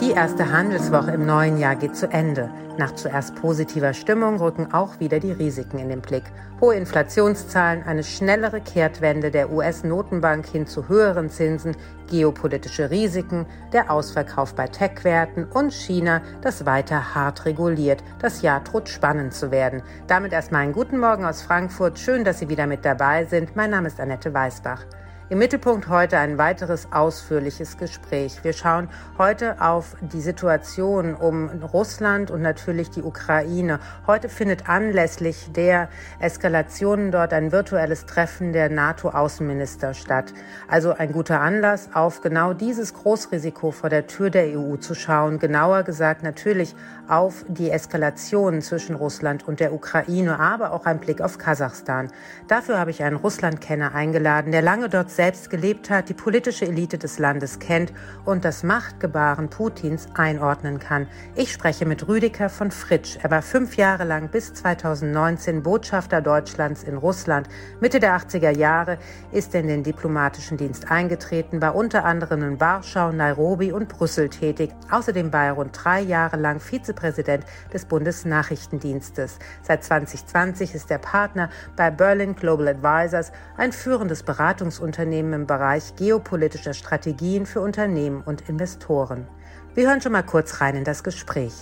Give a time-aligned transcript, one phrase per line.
[0.00, 2.48] Die erste Handelswoche im neuen Jahr geht zu Ende.
[2.78, 6.22] Nach zuerst positiver Stimmung rücken auch wieder die Risiken in den Blick.
[6.58, 11.76] Hohe Inflationszahlen, eine schnellere Kehrtwende der US-Notenbank hin zu höheren Zinsen,
[12.08, 18.02] geopolitische Risiken, der Ausverkauf bei Tech-Werten und China, das weiter hart reguliert.
[18.20, 19.82] Das Jahr droht spannend zu werden.
[20.06, 21.98] Damit erstmal einen guten Morgen aus Frankfurt.
[21.98, 23.54] Schön, dass Sie wieder mit dabei sind.
[23.54, 24.86] Mein Name ist Annette Weißbach.
[25.30, 28.42] Im Mittelpunkt heute ein weiteres ausführliches Gespräch.
[28.42, 33.78] Wir schauen heute auf die Situation um Russland und natürlich die Ukraine.
[34.08, 40.34] Heute findet anlässlich der Eskalationen dort ein virtuelles Treffen der NATO-Außenminister statt.
[40.66, 45.38] Also ein guter Anlass, auf genau dieses Großrisiko vor der Tür der EU zu schauen.
[45.38, 46.74] Genauer gesagt natürlich
[47.06, 52.10] auf die Eskalation zwischen Russland und der Ukraine, aber auch ein Blick auf Kasachstan.
[52.48, 56.96] Dafür habe ich einen Russlandkenner eingeladen, der lange dort selbst gelebt hat, die politische Elite
[56.96, 57.92] des Landes kennt
[58.24, 61.08] und das Machtgebaren Putins einordnen kann.
[61.36, 63.18] Ich spreche mit Rüdiger von Fritsch.
[63.22, 67.50] Er war fünf Jahre lang bis 2019 Botschafter Deutschlands in Russland.
[67.80, 68.96] Mitte der 80er Jahre
[69.30, 74.30] ist er in den diplomatischen Dienst eingetreten, war unter anderem in Warschau, Nairobi und Brüssel
[74.30, 74.70] tätig.
[74.90, 79.38] Außerdem war er rund drei Jahre lang Vizepräsident des Bundesnachrichtendienstes.
[79.60, 85.96] Seit 2020 ist er Partner bei Berlin Global Advisors, ein führendes Beratungsunternehmen Unternehmen im Bereich
[85.96, 89.26] geopolitischer Strategien für Unternehmen und Investoren.
[89.74, 91.52] Wir hören schon mal kurz rein in das Gespräch.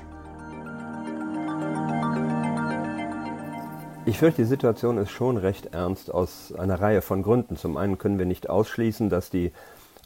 [4.04, 7.56] Ich fürchte, die Situation ist schon recht ernst aus einer Reihe von Gründen.
[7.56, 9.52] Zum einen können wir nicht ausschließen, dass die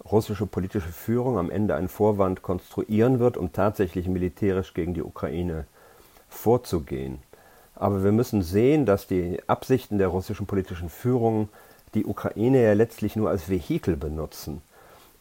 [0.08, 5.66] russische politische Führung am Ende einen Vorwand konstruieren wird, um tatsächlich militärisch gegen die Ukraine
[6.28, 7.18] vorzugehen.
[7.74, 11.48] Aber wir müssen sehen, dass die Absichten der russischen politischen Führung
[11.94, 14.62] die Ukraine ja letztlich nur als Vehikel benutzen.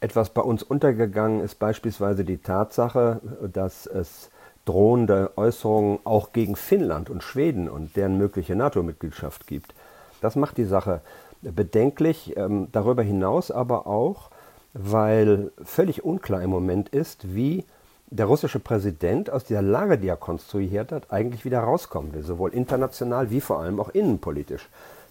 [0.00, 3.20] Etwas bei uns untergegangen ist beispielsweise die Tatsache,
[3.52, 4.30] dass es
[4.64, 9.74] drohende Äußerungen auch gegen Finnland und Schweden und deren mögliche NATO-Mitgliedschaft gibt.
[10.20, 11.00] Das macht die Sache
[11.42, 14.30] bedenklich, ähm, darüber hinaus aber auch,
[14.72, 17.64] weil völlig unklar im Moment ist, wie
[18.06, 22.52] der russische Präsident aus dieser Lage, die er konstruiert hat, eigentlich wieder rauskommen will, sowohl
[22.52, 24.68] international wie vor allem auch innenpolitisch.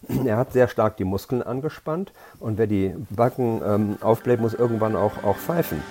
[0.25, 4.95] Er hat sehr stark die Muskeln angespannt und wer die Backen ähm, aufbläht, muss irgendwann
[4.95, 5.81] auch, auch pfeifen.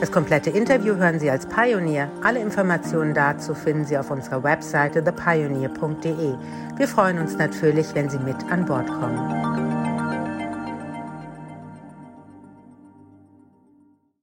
[0.00, 2.10] Das komplette Interview hören Sie als Pioneer.
[2.24, 6.34] Alle Informationen dazu finden Sie auf unserer Webseite thepioneer.de.
[6.76, 9.51] Wir freuen uns natürlich, wenn Sie mit an Bord kommen.